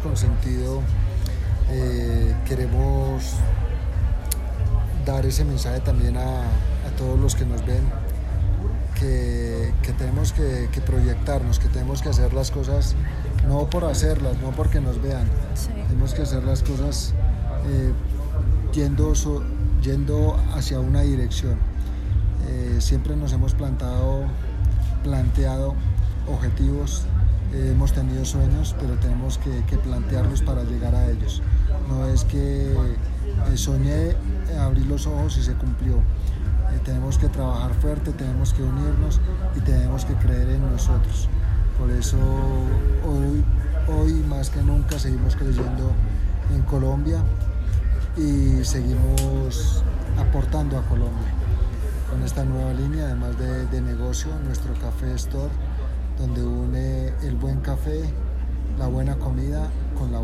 con 0.00 0.16
sentido, 0.16 0.80
eh, 1.70 2.34
queremos 2.46 3.34
dar 5.04 5.26
ese 5.26 5.44
mensaje 5.44 5.80
también 5.80 6.16
a, 6.16 6.42
todos 6.96 7.18
los 7.18 7.34
que 7.34 7.44
nos 7.44 7.64
ven, 7.64 7.82
que, 8.98 9.72
tenemos 9.98 10.32
que, 10.32 10.68
proyectarnos, 10.84 11.58
que 11.58 11.68
tenemos 11.68 12.02
que 12.02 12.10
hacer 12.10 12.32
las 12.32 12.50
cosas 12.50 12.94
no 13.48 13.68
por 13.68 13.84
hacerlas, 13.84 14.36
no 14.40 14.50
porque 14.50 14.80
nos 14.80 15.00
vean, 15.02 15.26
tenemos 15.88 16.14
que 16.14 16.22
hacer 16.22 16.44
las 16.44 16.62
cosas 16.62 17.14
eh, 17.66 17.92
yendo, 18.72 19.14
yendo 19.82 20.38
hacia 20.54 20.78
una 20.80 21.00
dirección. 21.00 21.56
Eh, 22.48 22.76
siempre 22.80 23.16
nos 23.16 23.32
hemos 23.32 23.54
plantado, 23.54 24.24
planteado 25.02 25.74
objetivos, 26.28 27.06
hemos 27.54 27.92
tenido 27.92 28.24
sueños, 28.24 28.74
pero 28.80 28.94
tenemos 28.96 29.38
que, 29.38 29.78
plantearlos 29.78 30.42
para 30.42 30.64
llegar 30.64 30.94
a 30.94 31.10
ellos. 31.10 31.42
No 31.88 32.06
es 32.06 32.24
que 32.24 32.74
soñé 33.54 34.16
abrir 34.60 34.86
los 34.86 35.06
ojos 35.06 35.36
y 35.38 35.42
se 35.42 35.54
cumplió. 35.54 35.96
Eh, 35.96 36.80
tenemos 36.84 37.18
que 37.18 37.28
trabajar 37.28 37.74
fuerte, 37.74 38.12
tenemos 38.12 38.52
que 38.52 38.62
unirnos 38.62 39.20
y 39.56 39.60
tenemos 39.60 40.04
que 40.04 40.14
creer 40.14 40.50
en 40.50 40.70
nosotros. 40.70 41.28
Por 41.78 41.90
eso 41.90 42.16
hoy, 43.06 43.44
hoy 43.88 44.12
más 44.28 44.50
que 44.50 44.62
nunca 44.62 44.98
seguimos 44.98 45.36
creyendo 45.36 45.92
en 46.54 46.62
Colombia 46.62 47.22
y 48.16 48.64
seguimos 48.64 49.82
aportando 50.18 50.78
a 50.78 50.82
Colombia 50.82 51.32
con 52.10 52.22
esta 52.22 52.44
nueva 52.44 52.74
línea, 52.74 53.06
además 53.06 53.38
de, 53.38 53.66
de 53.66 53.80
negocio, 53.80 54.30
nuestro 54.44 54.74
Café 54.74 55.14
Store, 55.14 55.48
donde 56.18 56.42
une 56.42 57.12
el 57.26 57.36
buen 57.36 57.60
café, 57.60 58.02
la 58.78 58.86
buena 58.86 59.16
comida 59.16 59.68
con 59.98 60.12
la. 60.12 60.21